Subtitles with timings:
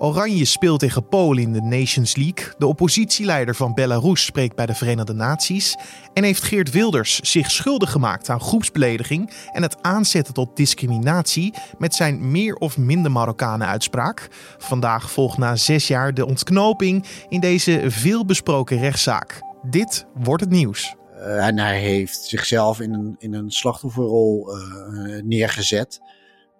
[0.00, 2.54] Oranje speelt tegen Polen in de Nations League.
[2.58, 5.76] De oppositieleider van Belarus spreekt bij de Verenigde Naties.
[6.12, 11.94] En heeft Geert Wilders zich schuldig gemaakt aan groepsbelediging en het aanzetten tot discriminatie met
[11.94, 14.28] zijn meer of minder Marokkanen uitspraak.
[14.58, 19.40] Vandaag volgt na zes jaar de ontknoping in deze veelbesproken rechtszaak.
[19.62, 20.96] Dit wordt het nieuws.
[21.16, 26.00] Uh, en hij heeft zichzelf in een, in een slachtofferrol uh, neergezet.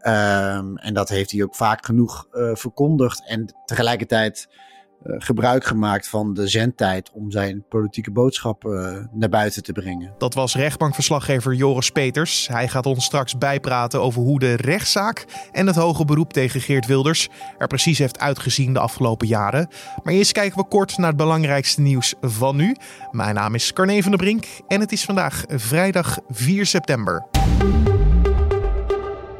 [0.03, 3.23] Um, en dat heeft hij ook vaak genoeg uh, verkondigd.
[3.27, 4.49] En tegelijkertijd
[5.03, 10.15] uh, gebruik gemaakt van de zendtijd om zijn politieke boodschap uh, naar buiten te brengen.
[10.19, 12.49] Dat was rechtbankverslaggever Joris Peters.
[12.49, 16.87] Hij gaat ons straks bijpraten over hoe de rechtszaak en het hoge beroep tegen Geert
[16.87, 17.29] Wilders
[17.59, 19.69] er precies heeft uitgezien de afgelopen jaren.
[20.03, 22.77] Maar eerst kijken we kort naar het belangrijkste nieuws van nu.
[23.11, 27.27] Mijn naam is Carne van der Brink en het is vandaag vrijdag 4 september.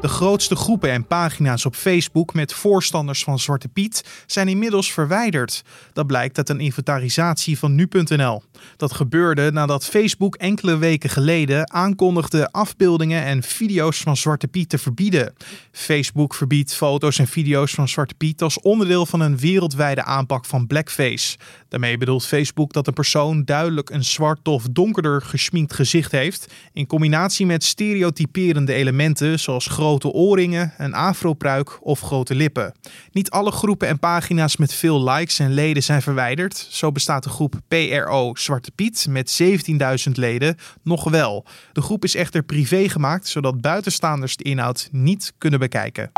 [0.01, 5.63] De grootste groepen en pagina's op Facebook met voorstanders van Zwarte Piet zijn inmiddels verwijderd.
[5.93, 8.43] Dat blijkt uit een inventarisatie van nu.nl.
[8.77, 14.79] Dat gebeurde nadat Facebook enkele weken geleden aankondigde afbeeldingen en video's van Zwarte Piet te
[14.79, 15.35] verbieden.
[15.73, 20.67] Facebook verbiedt foto's en video's van Zwarte Piet als onderdeel van een wereldwijde aanpak van
[20.67, 21.37] blackface.
[21.69, 26.87] Daarmee bedoelt Facebook dat een persoon duidelijk een zwart of donkerder geschminkt gezicht heeft, in
[26.87, 32.73] combinatie met stereotyperende elementen zoals grote oorringen, een afropruik of grote lippen.
[33.13, 36.67] Niet alle groepen en pagina's met veel likes en leden zijn verwijderd.
[36.71, 41.45] Zo bestaat de groep PRO Zwarte Piet met 17.000 leden nog wel.
[41.73, 46.11] De groep is echter privé gemaakt, zodat buitenstaanders de inhoud niet kunnen bekijken.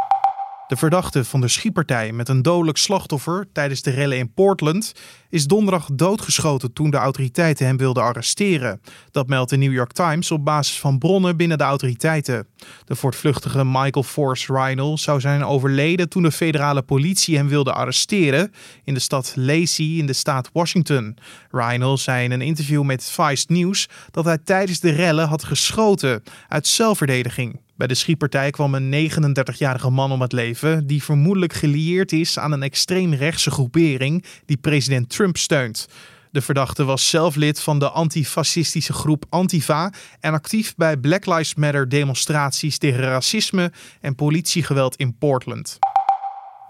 [0.70, 4.92] De verdachte van de schietpartij met een dodelijk slachtoffer tijdens de rellen in Portland
[5.28, 8.80] is donderdag doodgeschoten toen de autoriteiten hem wilden arresteren.
[9.10, 12.46] Dat meldt de New York Times op basis van bronnen binnen de autoriteiten.
[12.84, 18.52] De voortvluchtige Michael Force Rhinel zou zijn overleden toen de federale politie hem wilde arresteren
[18.84, 21.16] in de stad Lacey in de staat Washington.
[21.50, 26.22] Rhinel zei in een interview met Vice News dat hij tijdens de rellen had geschoten
[26.48, 27.60] uit zelfverdediging.
[27.80, 32.52] Bij de schietpartij kwam een 39-jarige man om het leven, die vermoedelijk gelieerd is aan
[32.52, 35.88] een extreemrechtse groepering die president Trump steunt.
[36.30, 41.54] De verdachte was zelf lid van de antifascistische groep Antifa en actief bij Black Lives
[41.54, 45.78] Matter demonstraties tegen racisme en politiegeweld in Portland.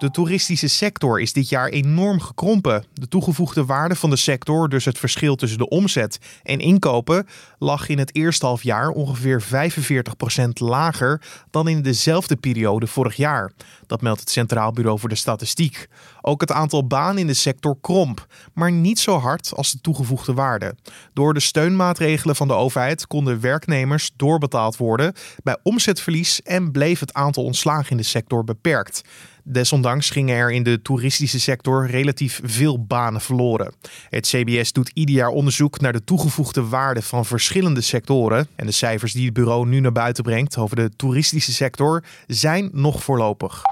[0.01, 2.85] De toeristische sector is dit jaar enorm gekrompen.
[2.93, 7.27] De toegevoegde waarde van de sector, dus het verschil tussen de omzet en inkopen,
[7.59, 13.53] lag in het eerste halfjaar ongeveer 45% lager dan in dezelfde periode vorig jaar.
[13.87, 15.89] Dat meldt het Centraal Bureau voor de Statistiek.
[16.21, 20.35] Ook het aantal banen in de sector kromp, maar niet zo hard als de toegevoegde
[20.35, 20.75] waarde.
[21.13, 25.13] Door de steunmaatregelen van de overheid konden werknemers doorbetaald worden
[25.43, 29.03] bij omzetverlies en bleef het aantal ontslagen in de sector beperkt.
[29.45, 33.75] Desondanks gingen er in de toeristische sector relatief veel banen verloren.
[34.09, 38.47] Het CBS doet ieder jaar onderzoek naar de toegevoegde waarde van verschillende sectoren.
[38.57, 42.71] En de cijfers die het bureau nu naar buiten brengt over de toeristische sector zijn
[42.73, 43.63] nog voorlopig.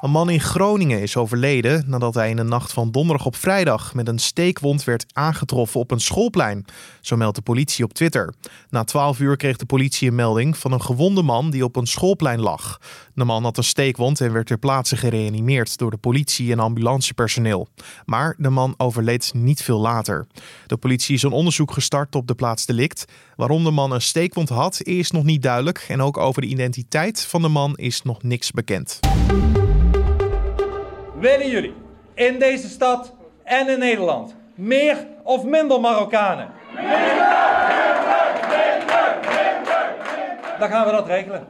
[0.00, 3.94] Een man in Groningen is overleden nadat hij in de nacht van donderdag op vrijdag
[3.94, 6.64] met een steekwond werd aangetroffen op een schoolplein.
[7.00, 8.34] Zo meldt de politie op Twitter.
[8.70, 11.86] Na 12 uur kreeg de politie een melding van een gewonde man die op een
[11.86, 12.80] schoolplein lag.
[13.14, 17.68] De man had een steekwond en werd ter plaatse gereanimeerd door de politie en ambulancepersoneel.
[18.04, 20.26] Maar de man overleed niet veel later.
[20.66, 23.04] De politie is een onderzoek gestart op de plaats delict.
[23.36, 25.84] Waarom de man een steekwond had, is nog niet duidelijk.
[25.88, 28.98] En ook over de identiteit van de man is nog niks bekend.
[31.20, 31.74] Willen jullie
[32.14, 33.14] in deze stad
[33.44, 36.48] en in Nederland meer of minder Marokkanen?
[36.74, 36.92] Minder,
[39.28, 39.88] minder.
[40.58, 41.46] Dan gaan we dat regelen.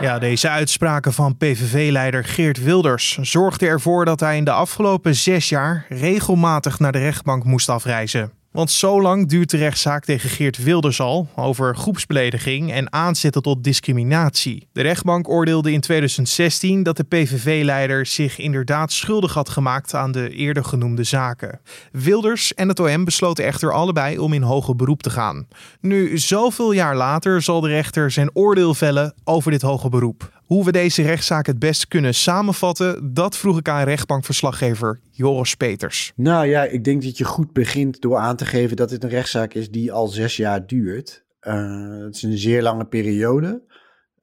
[0.00, 5.48] Ja, deze uitspraken van PVV-leider Geert Wilders zorgden ervoor dat hij in de afgelopen zes
[5.48, 8.32] jaar regelmatig naar de rechtbank moest afreizen.
[8.54, 13.64] Want zo lang duurt de rechtszaak tegen Geert Wilders al over groepsbelediging en aanzetten tot
[13.64, 14.68] discriminatie.
[14.72, 20.30] De rechtbank oordeelde in 2016 dat de PVV-leider zich inderdaad schuldig had gemaakt aan de
[20.30, 21.60] eerder genoemde zaken.
[21.92, 25.48] Wilders en het OM besloten echter allebei om in hoger beroep te gaan.
[25.80, 30.33] Nu, zoveel jaar later, zal de rechter zijn oordeel vellen over dit hoger beroep.
[30.54, 36.12] Hoe we deze rechtszaak het best kunnen samenvatten, dat vroeg ik aan rechtbankverslaggever Joris Peters.
[36.16, 39.10] Nou ja, ik denk dat je goed begint door aan te geven dat dit een
[39.10, 41.24] rechtszaak is die al zes jaar duurt.
[41.40, 43.62] Uh, het is een zeer lange periode.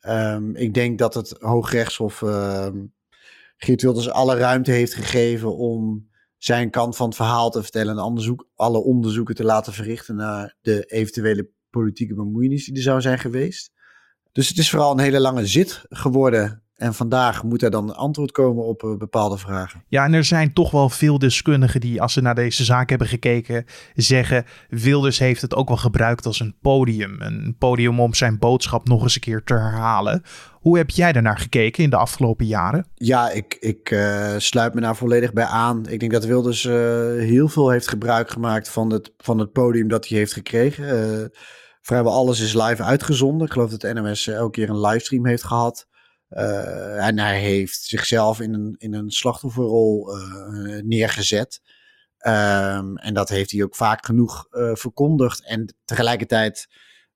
[0.08, 2.68] Um, ik denk dat het Hoogrechtshof uh,
[3.58, 8.04] Geert Wilders alle ruimte heeft gegeven om zijn kant van het verhaal te vertellen en
[8.04, 13.20] onderzoek, alle onderzoeken te laten verrichten naar de eventuele politieke bemoeienis die er zou zijn
[13.20, 13.72] geweest.
[14.32, 16.62] Dus het is vooral een hele lange zit geworden.
[16.82, 19.84] En vandaag moet er dan antwoord komen op uh, bepaalde vragen.
[19.88, 23.08] Ja, en er zijn toch wel veel deskundigen die, als ze naar deze zaak hebben
[23.08, 27.22] gekeken, zeggen: Wilders heeft het ook wel gebruikt als een podium.
[27.22, 30.24] Een podium om zijn boodschap nog eens een keer te herhalen.
[30.52, 32.86] Hoe heb jij daarnaar gekeken in de afgelopen jaren?
[32.96, 35.88] Ja, ik, ik uh, sluit me daar volledig bij aan.
[35.88, 36.74] Ik denk dat Wilders uh,
[37.18, 41.32] heel veel heeft gebruik gemaakt van het, van het podium dat hij heeft gekregen.
[41.82, 43.48] Vrijwel alles is live uitgezonden.
[43.48, 45.88] Ik geloof dat NMS elke keer een livestream heeft gehad.
[46.30, 51.62] Uh, en hij heeft zichzelf in een, in een slachtofferrol uh, neergezet.
[52.28, 55.46] Um, en dat heeft hij ook vaak genoeg verkondigd.
[55.46, 56.68] En tegelijkertijd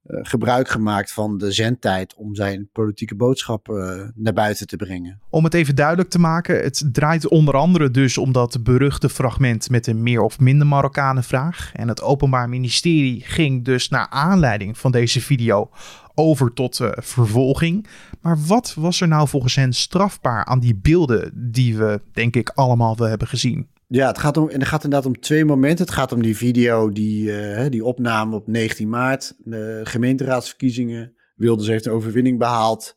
[0.07, 3.67] gebruik gemaakt van de zendtijd om zijn politieke boodschap
[4.15, 5.19] naar buiten te brengen.
[5.29, 9.69] Om het even duidelijk te maken, het draait onder andere dus om dat beruchte fragment
[9.69, 11.71] met een meer of minder Marokkanen vraag.
[11.73, 15.69] En het Openbaar Ministerie ging dus naar aanleiding van deze video
[16.15, 17.87] over tot uh, vervolging.
[18.21, 22.49] Maar wat was er nou volgens hen strafbaar aan die beelden die we, denk ik,
[22.49, 23.67] allemaal wel hebben gezien?
[23.87, 25.85] Ja, het gaat, om, en het gaat inderdaad om twee momenten.
[25.85, 31.15] Het gaat om die video, die, uh, die opname op 19 maart, de gemeenteraadsverkiezingen.
[31.35, 32.95] Wilders heeft een overwinning behaald.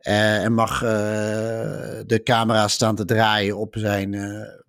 [0.00, 0.88] Uh, en mag uh,
[2.06, 4.16] de camera staan te draaien op zijn,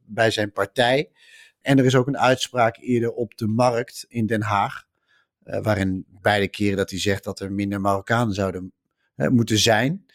[0.06, 1.12] bij zijn partij.
[1.62, 4.86] En er is ook een uitspraak eerder op de markt in Den Haag.
[5.44, 8.74] waarin beide keren dat hij zegt dat er minder Marokkanen zouden
[9.16, 10.06] moeten zijn.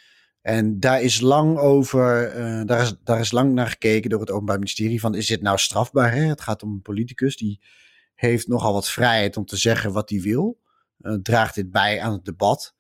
[0.43, 4.31] En daar is lang over, uh, daar, is, daar is lang naar gekeken door het
[4.31, 6.13] Openbaar Ministerie van is dit nou strafbaar?
[6.13, 6.21] Hè?
[6.23, 7.61] Het gaat om een politicus die
[8.15, 10.61] heeft nogal wat vrijheid om te zeggen wat hij wil.
[11.01, 12.75] Uh, draagt dit bij aan het debat.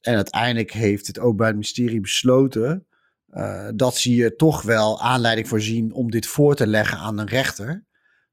[0.00, 2.86] En uiteindelijk heeft het Openbaar Ministerie besloten
[3.30, 7.18] uh, dat ze hier toch wel aanleiding voor zien om dit voor te leggen aan
[7.18, 7.84] een rechter.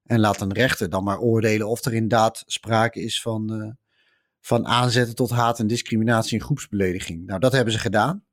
[0.03, 3.75] En laat een rechter dan maar oordelen of er inderdaad sprake is van
[4.39, 7.25] van aanzetten tot haat en discriminatie en groepsbelediging.
[7.25, 8.26] Nou, dat hebben ze gedaan.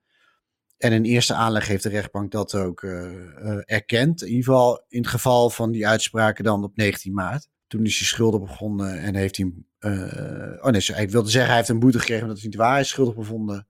[0.79, 4.23] En in eerste aanleg heeft de rechtbank dat ook uh, uh, erkend.
[4.23, 7.49] In ieder geval in het geval van die uitspraken dan op 19 maart.
[7.67, 9.53] Toen is hij schuldig bevonden en heeft hij...
[9.81, 12.81] Uh, oh nee, ik wilde zeggen hij heeft een boete gekregen omdat hij niet waar
[12.81, 13.69] is schuldig bevonden.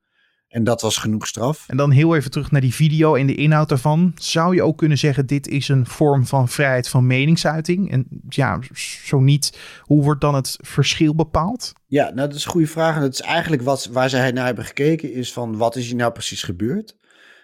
[0.54, 1.64] En dat was genoeg straf.
[1.68, 4.12] En dan heel even terug naar die video en de inhoud daarvan.
[4.14, 7.90] Zou je ook kunnen zeggen, dit is een vorm van vrijheid van meningsuiting?
[7.90, 8.60] En ja,
[9.04, 11.72] zo niet, hoe wordt dan het verschil bepaald?
[11.86, 12.94] Ja, nou dat is een goede vraag.
[12.94, 15.96] En dat is eigenlijk wat, waar zij naar hebben gekeken, is van wat is hier
[15.96, 16.96] nou precies gebeurd?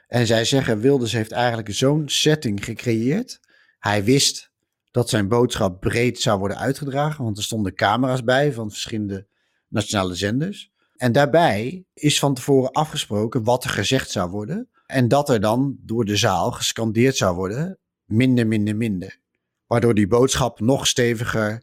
[0.07, 3.41] En zij zeggen, Wilders heeft eigenlijk zo'n setting gecreëerd.
[3.79, 4.53] Hij wist
[4.91, 9.27] dat zijn boodschap breed zou worden uitgedragen, want er stonden camera's bij van verschillende
[9.69, 10.71] nationale zenders.
[11.01, 14.69] En daarbij is van tevoren afgesproken wat er gezegd zou worden.
[14.87, 19.19] En dat er dan door de zaal gescandeerd zou worden: minder, minder, minder.
[19.67, 21.63] Waardoor die boodschap nog steviger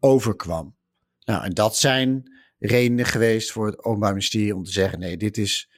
[0.00, 0.76] overkwam.
[1.24, 5.36] Nou, en dat zijn redenen geweest voor het Openbaar Ministerie om te zeggen: nee, dit
[5.36, 5.70] is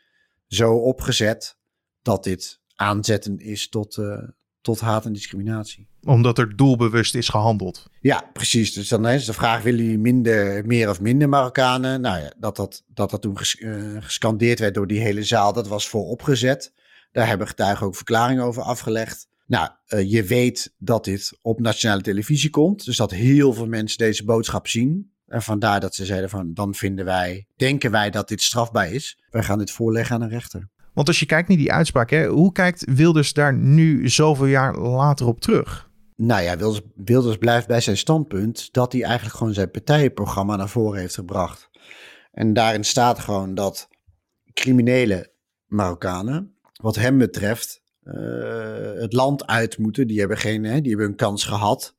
[0.47, 1.57] zo opgezet
[2.03, 4.29] dat dit aanzettend is tot, uh,
[4.61, 5.90] tot haat en discriminatie.
[6.05, 7.91] Omdat er doelbewust is gehandeld.
[8.01, 8.73] Ja, precies.
[8.73, 12.01] Dus dan is de vraag: willen jullie minder, meer of minder Marokkanen?
[12.01, 15.53] Nou ja, dat dat, dat, dat toen ges, uh, gescandeerd werd door die hele zaal,
[15.53, 16.73] dat was vooropgezet.
[17.13, 19.29] Daar hebben getuigen ook verklaringen over afgelegd.
[19.47, 22.85] Nou, uh, je weet dat dit op nationale televisie komt.
[22.85, 25.13] Dus dat heel veel mensen deze boodschap zien.
[25.27, 29.19] En vandaar dat ze zeiden van, dan vinden wij, denken wij dat dit strafbaar is.
[29.31, 30.69] Wij gaan dit voorleggen aan een rechter.
[30.93, 34.79] Want als je kijkt naar die uitspraak, hè, hoe kijkt Wilders daar nu zoveel jaar
[34.79, 35.90] later op terug?
[36.23, 36.57] Nou ja,
[36.95, 41.71] Wilders, blijft bij zijn standpunt dat hij eigenlijk gewoon zijn partijprogramma naar voren heeft gebracht.
[42.33, 43.89] En daarin staat gewoon dat
[44.53, 45.33] criminele
[45.67, 48.15] Marokkanen, wat hem betreft, uh,
[49.01, 50.07] het land uit moeten.
[50.07, 51.97] Die hebben, geen, hè, die hebben een kans gehad.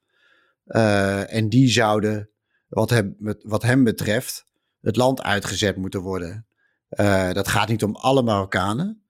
[0.65, 2.29] Uh, en die zouden,
[2.67, 4.45] wat hem, wat hem betreft,
[4.81, 6.47] het land uitgezet moeten worden.
[6.89, 9.03] Uh, dat gaat niet om alle Marokkanen,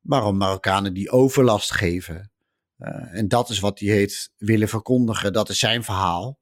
[0.00, 2.30] maar om Marokkanen die overlast geven.
[2.78, 5.32] Uh, en dat is wat hij heeft willen verkondigen.
[5.32, 6.38] Dat is zijn verhaal.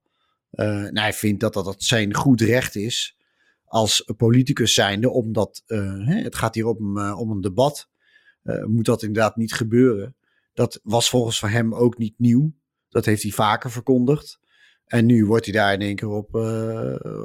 [0.52, 3.16] Uh, en hij vindt dat, dat dat zijn goed recht is
[3.64, 7.88] als politicus zijnde, omdat hè, het gaat hier om, om een debat.
[8.42, 10.16] moet dat inderdaad niet gebeuren.
[10.52, 12.52] Dat was volgens van hem ook niet nieuw.
[12.88, 14.38] Dat heeft hij vaker verkondigd.
[14.86, 16.28] En nu wordt hij daar in één keer op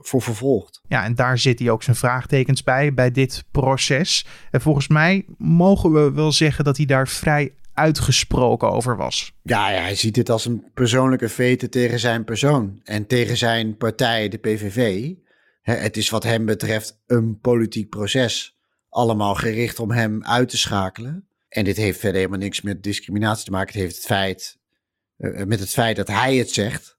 [0.06, 0.82] voor vervolgd.
[0.88, 4.26] Ja, en daar zit hij ook zijn vraagtekens bij, bij dit proces.
[4.52, 9.34] En volgens mij mogen we wel zeggen dat hij daar vrij uitgesproken over was.
[9.44, 12.80] Ja, ja hij ziet dit als een persoonlijke vete tegen zijn persoon.
[12.84, 15.14] En tegen zijn partij, de PVV.
[15.62, 18.58] Het is wat hem betreft een politiek proces.
[18.90, 21.28] Allemaal gericht om hem uit te schakelen.
[21.50, 23.74] En dit heeft verder helemaal niks met discriminatie te maken.
[23.74, 24.58] Het heeft het feit,
[25.18, 26.98] uh, met het feit dat hij het zegt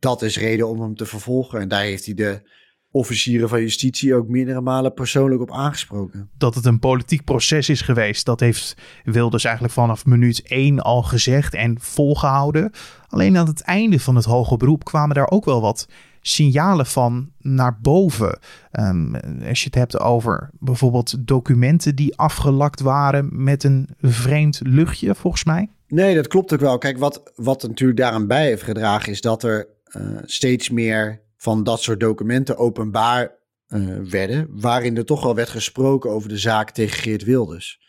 [0.00, 1.60] dat is reden om hem te vervolgen.
[1.60, 2.42] En daar heeft hij de
[2.90, 6.30] officieren van justitie ook meerdere malen persoonlijk op aangesproken.
[6.38, 11.02] Dat het een politiek proces is geweest, dat heeft Wilders eigenlijk vanaf minuut één al
[11.02, 12.70] gezegd en volgehouden.
[13.08, 15.88] Alleen aan het einde van het hoge beroep kwamen daar ook wel wat
[16.20, 18.38] signalen van naar boven.
[18.72, 19.14] Um,
[19.48, 25.44] als je het hebt over bijvoorbeeld documenten die afgelakt waren met een vreemd luchtje, volgens
[25.44, 25.68] mij.
[25.88, 26.78] Nee, dat klopt ook wel.
[26.78, 31.64] Kijk, wat, wat natuurlijk daaraan bij heeft gedragen, is dat er uh, steeds meer van
[31.64, 36.70] dat soort documenten openbaar uh, werden, waarin er toch al werd gesproken over de zaak
[36.70, 37.80] tegen Geert Wilders.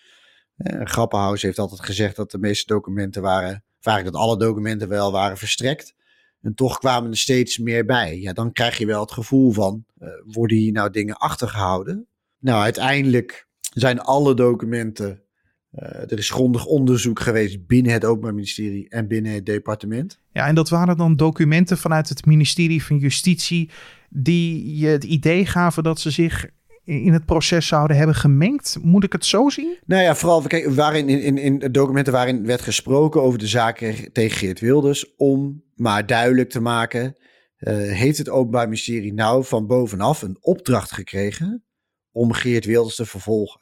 [0.58, 5.12] Uh, Grappenhaus heeft altijd gezegd dat de meeste documenten waren, vaak dat alle documenten wel
[5.12, 5.96] waren verstrekt.
[6.42, 8.20] En toch kwamen er steeds meer bij.
[8.20, 12.08] Ja, dan krijg je wel het gevoel van, uh, worden hier nou dingen achtergehouden?
[12.40, 15.24] Nou, uiteindelijk zijn alle documenten
[15.72, 20.20] er is grondig onderzoek geweest binnen het Openbaar Ministerie en binnen het departement.
[20.32, 23.70] Ja, en dat waren dan documenten vanuit het ministerie van Justitie
[24.10, 26.50] die je het idee gaven dat ze zich
[26.84, 28.78] in het proces zouden hebben gemengd.
[28.82, 29.78] Moet ik het zo zien?
[29.86, 34.12] Nou ja, vooral kijk, waarin in, in, in documenten waarin werd gesproken over de zaken
[34.12, 37.16] tegen Geert Wilders, om maar duidelijk te maken,
[37.60, 41.64] uh, heeft het Openbaar Ministerie nou van bovenaf een opdracht gekregen
[42.12, 43.61] om Geert Wilders te vervolgen.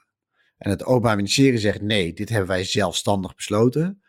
[0.59, 4.01] En het Openbaar Ministerie zegt nee, dit hebben wij zelfstandig besloten.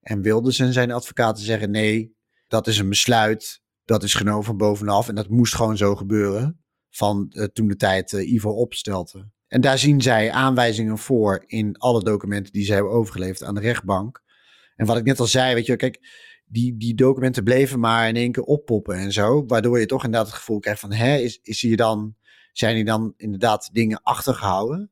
[0.00, 2.16] En Wilders en zijn advocaten zeggen nee,
[2.48, 6.64] dat is een besluit, dat is genomen van bovenaf en dat moest gewoon zo gebeuren
[6.90, 9.30] van uh, toen de tijd uh, Ivo opstelde.
[9.46, 13.60] En daar zien zij aanwijzingen voor in alle documenten die ze hebben overgeleverd aan de
[13.60, 14.22] rechtbank.
[14.76, 16.00] En wat ik net al zei, weet je, kijk,
[16.44, 19.44] die, die documenten bleven maar in één keer oppoppen en zo.
[19.46, 22.16] Waardoor je toch inderdaad het gevoel krijgt van, hè, is, is hier dan,
[22.52, 24.90] zijn hier dan inderdaad dingen achtergehouden?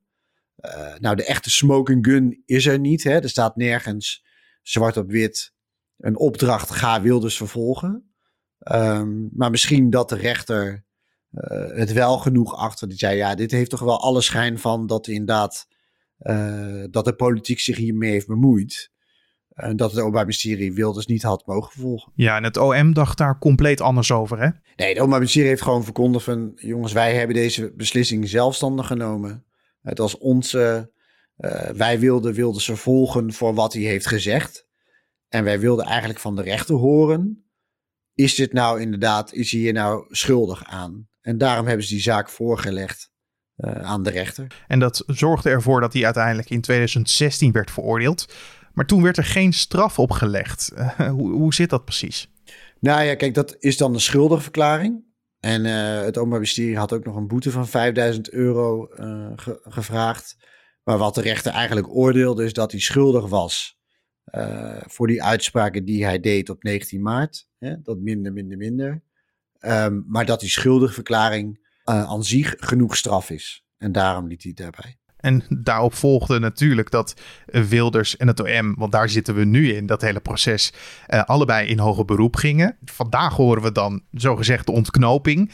[0.61, 3.03] Uh, nou, de echte smoking gun is er niet.
[3.05, 3.21] Hè?
[3.21, 4.25] Er staat nergens
[4.63, 5.53] zwart op wit
[5.99, 8.15] een opdracht, ga Wilders vervolgen.
[8.73, 10.85] Um, maar misschien dat de rechter
[11.31, 12.89] uh, het wel genoeg achter.
[12.89, 15.67] Die zei, ja, dit heeft toch wel alle schijn van dat inderdaad
[16.21, 18.93] uh, dat de politiek zich hiermee heeft bemoeid.
[19.49, 22.13] En dat het Openbaar Ministerie Wilders niet had mogen vervolgen.
[22.15, 24.49] Ja, en het OM dacht daar compleet anders over, hè?
[24.77, 26.53] Nee, het Openbaar Ministerie heeft gewoon verkondigd van...
[26.55, 29.45] jongens, wij hebben deze beslissing zelfstandig genomen.
[29.85, 30.93] Het was onze...
[31.39, 34.67] Uh, wij wilden Wilders vervolgen voor wat hij heeft gezegd.
[35.29, 37.49] En wij wilden eigenlijk van de rechter horen...
[38.15, 41.09] is dit nou inderdaad, is hij hier nou schuldig aan?
[41.21, 43.11] En daarom hebben ze die zaak voorgelegd
[43.57, 44.65] uh, aan de rechter.
[44.67, 48.35] En dat zorgde ervoor dat hij uiteindelijk in 2016 werd veroordeeld.
[48.73, 50.73] Maar toen werd er geen straf opgelegd.
[50.77, 52.31] Uh, hoe, hoe zit dat precies?
[52.81, 55.05] Nou ja, kijk, dat is dan een schuldigverklaring.
[55.45, 58.89] En uh, het Openbaar Ministerie had ook nog een boete van 5000 euro
[59.37, 60.37] ge gevraagd.
[60.83, 63.79] Maar wat de rechter eigenlijk oordeelde is dat hij schuldig was
[64.35, 67.49] uh, voor die uitspraken die hij deed op 19 maart.
[67.59, 69.03] Hè, dat minder, minder, minder.
[69.61, 73.65] Um, maar dat die schuldigverklaring aan zich genoeg straf is.
[73.79, 74.99] En daarom liet hij daarbij.
[75.25, 77.15] En daarop volgde natuurlijk dat
[77.47, 80.73] Wilders en het OM, want daar zitten we nu in, dat hele proces,
[81.09, 82.77] uh, allebei in hoger beroep gingen.
[82.85, 85.53] Vandaag horen we dan zogezegd de ontknoping.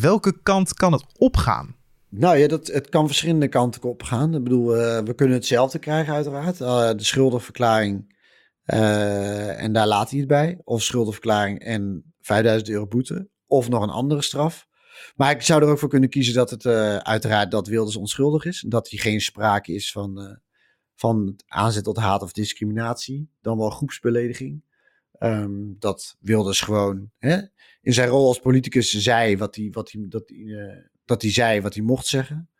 [0.00, 1.76] Welke kant kan het opgaan?
[2.08, 4.34] Nou ja, dat, het kan verschillende kanten opgaan.
[4.34, 6.60] Ik bedoel, uh, we kunnen hetzelfde krijgen uiteraard.
[6.60, 8.18] Uh, de schuldenverklaring
[8.64, 10.58] en daar laat hij het bij.
[10.64, 13.28] Of schuldenverklaring en 5000 euro boete.
[13.46, 14.68] Of nog een andere straf.
[15.16, 18.44] Maar ik zou er ook voor kunnen kiezen dat het uh, uiteraard dat Wilders onschuldig
[18.44, 18.64] is.
[18.68, 20.36] Dat hij geen sprake is van, uh,
[20.94, 23.30] van aanzet tot haat of discriminatie.
[23.40, 24.62] Dan wel groepsbelediging.
[25.18, 27.38] Um, dat Wilders gewoon hè,
[27.80, 31.60] in zijn rol als politicus zei wat hij, wat hij, dat, uh, dat hij zei
[31.60, 32.50] wat hij mocht zeggen.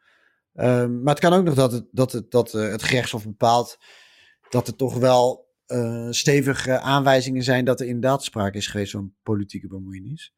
[0.54, 3.78] Um, maar het kan ook nog dat het, dat het, dat, het gerechtshof bepaalt
[4.48, 5.48] dat er toch wel
[6.10, 10.34] stevige aanwijzingen zijn dat er inderdaad sprake is geweest van politieke bemoeienis.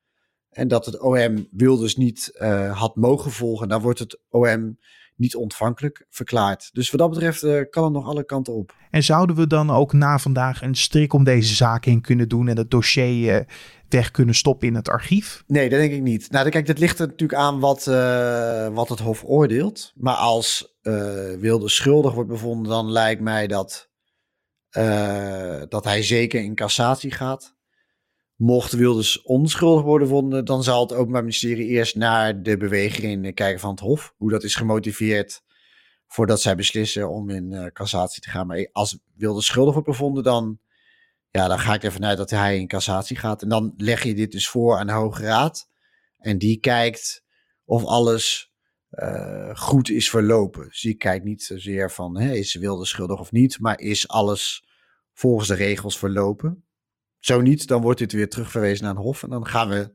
[0.53, 4.79] En dat het OM Wilders niet uh, had mogen volgen, dan wordt het OM
[5.17, 6.71] niet ontvankelijk verklaard.
[6.73, 8.75] Dus wat dat betreft uh, kan het nog alle kanten op.
[8.91, 12.49] En zouden we dan ook na vandaag een strik om deze zaak in kunnen doen
[12.49, 13.47] en het dossier uh,
[13.89, 15.45] weg kunnen stoppen in het archief?
[15.47, 16.31] Nee, dat denk ik niet.
[16.31, 17.85] Nou, kijk, dat ligt er natuurlijk aan wat,
[18.75, 19.93] wat het Hof oordeelt.
[19.95, 20.79] Maar als
[21.39, 23.91] Wilders schuldig wordt bevonden, dan lijkt mij dat,
[25.69, 27.55] dat hij zeker in cassatie gaat.
[28.43, 33.61] Mocht Wilders onschuldig worden gevonden, dan zal het Openbaar Ministerie eerst naar de bewegingen kijken
[33.61, 34.15] van het Hof.
[34.17, 35.43] Hoe dat is gemotiveerd
[36.07, 38.47] voordat zij beslissen om in uh, cassatie te gaan.
[38.47, 40.59] Maar als Wilders schuldig wordt bevonden, dan,
[41.31, 43.43] ja, dan ga ik ervan uit dat hij in cassatie gaat.
[43.43, 45.69] En dan leg je dit dus voor aan de Hoge Raad.
[46.19, 47.25] En die kijkt
[47.65, 48.53] of alles
[48.91, 50.65] uh, goed is verlopen.
[50.65, 54.65] Dus die kijkt niet zozeer van hè, is Wilders schuldig of niet, maar is alles
[55.13, 56.65] volgens de regels verlopen.
[57.25, 59.23] Zo niet, dan wordt dit weer terugverwezen naar een hof.
[59.23, 59.93] En dan gaan we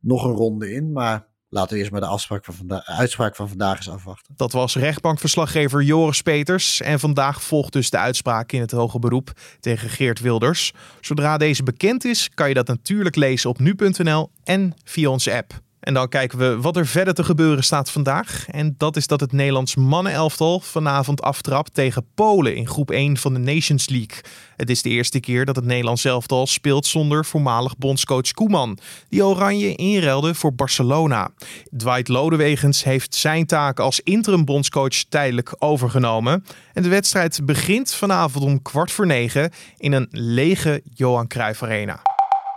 [0.00, 0.92] nog een ronde in.
[0.92, 4.34] Maar laten we eerst maar de afspraak van uitspraak van vandaag eens afwachten.
[4.36, 6.80] Dat was rechtbankverslaggever Joris Peters.
[6.80, 10.72] En vandaag volgt dus de uitspraak in het hoge beroep tegen Geert Wilders.
[11.00, 15.64] Zodra deze bekend is, kan je dat natuurlijk lezen op nu.nl en via onze app.
[15.86, 18.44] En dan kijken we wat er verder te gebeuren staat vandaag.
[18.48, 23.32] En dat is dat het Nederlands mannenelftal vanavond aftrapt tegen Polen in groep 1 van
[23.32, 24.20] de Nations League.
[24.56, 28.78] Het is de eerste keer dat het Nederlands elftal speelt zonder voormalig bondscoach Koeman,
[29.08, 31.30] die Oranje inruilde voor Barcelona.
[31.76, 36.44] Dwight Lodewegens heeft zijn taak als interim bondscoach tijdelijk overgenomen.
[36.72, 42.15] En de wedstrijd begint vanavond om kwart voor negen in een lege Johan Cruijff Arena.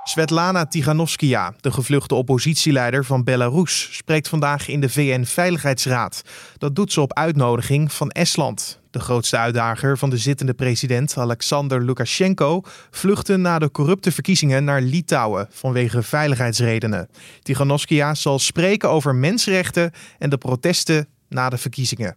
[0.10, 6.22] Svetlana Tiganovskaya, de gevluchte oppositieleider van Belarus, spreekt vandaag in de VN-veiligheidsraad.
[6.58, 8.80] Dat doet ze op uitnodiging van Estland.
[8.92, 12.62] De grootste uitdager van de zittende president Alexander Lukashenko
[12.92, 17.10] vluchtte na de corrupte verkiezingen naar Litouwen vanwege veiligheidsredenen.
[17.42, 22.16] Tiganovskaya zal spreken over mensenrechten en de protesten na de verkiezingen.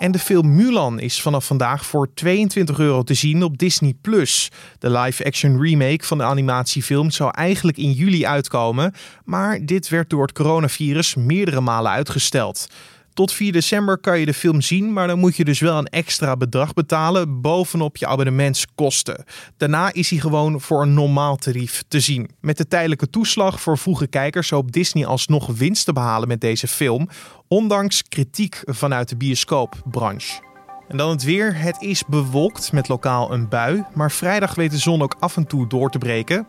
[0.00, 3.96] En de film Mulan is vanaf vandaag voor 22 euro te zien op Disney+.
[4.78, 10.22] De live-action remake van de animatiefilm zou eigenlijk in juli uitkomen, maar dit werd door
[10.22, 12.66] het coronavirus meerdere malen uitgesteld.
[13.20, 15.86] Tot 4 december kan je de film zien, maar dan moet je dus wel een
[15.86, 19.24] extra bedrag betalen bovenop je abonnementskosten.
[19.56, 22.30] Daarna is hij gewoon voor een normaal tarief te zien.
[22.40, 26.68] Met de tijdelijke toeslag voor vroege kijkers hoopt Disney alsnog winst te behalen met deze
[26.68, 27.08] film,
[27.48, 30.40] ondanks kritiek vanuit de bioscoopbranche.
[30.88, 31.56] En dan het weer.
[31.56, 35.46] Het is bewolkt met lokaal een bui, maar vrijdag weet de zon ook af en
[35.46, 36.46] toe door te breken.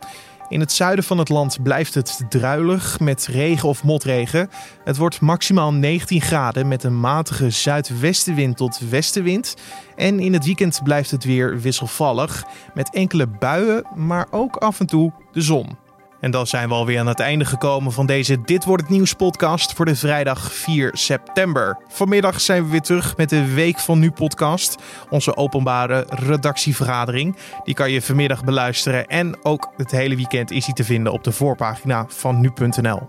[0.52, 4.50] In het zuiden van het land blijft het druilig met regen of motregen.
[4.84, 9.56] Het wordt maximaal 19 graden met een matige zuidwestenwind tot westenwind.
[9.96, 12.44] En in het weekend blijft het weer wisselvallig
[12.74, 15.78] met enkele buien, maar ook af en toe de zon.
[16.22, 19.14] En dan zijn we alweer aan het einde gekomen van deze Dit wordt het nieuws
[19.14, 21.78] podcast voor de vrijdag 4 september.
[21.88, 24.76] Vanmiddag zijn we weer terug met de Week van Nu podcast,
[25.10, 27.36] onze openbare redactievergadering.
[27.64, 31.24] Die kan je vanmiddag beluisteren en ook het hele weekend is hij te vinden op
[31.24, 33.00] de voorpagina van nu.nl.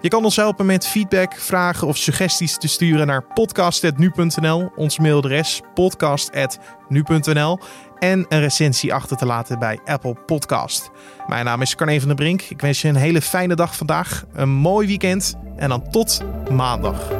[0.00, 5.60] Je kan ons helpen met feedback, vragen of suggesties te sturen naar podcast.nu.nl, ons mailadres
[5.74, 7.58] podcast.nu.nl
[7.98, 10.90] en een recensie achter te laten bij Apple Podcast.
[11.26, 12.42] Mijn naam is Carne van der Brink.
[12.42, 17.10] Ik wens je een hele fijne dag vandaag, een mooi weekend en dan tot maandag.